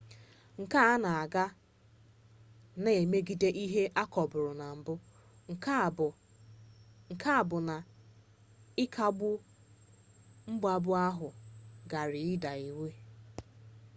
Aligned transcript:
nke 0.61 0.77
a 0.91 0.93
na-aga 1.03 1.45
na 2.83 2.89
mmegide 3.03 3.49
ihe 3.63 3.83
akọbụrụ 4.01 4.51
na 4.59 4.65
mbụ 4.77 4.93
nke 7.19 7.33
bụ 7.49 7.57
na 7.67 7.75
ịkagbu 8.83 9.29
mgbapụ 10.51 10.91
ahụ 11.07 11.27
gara 11.91 12.19
ịda 12.31 12.51
iwu 12.67 12.85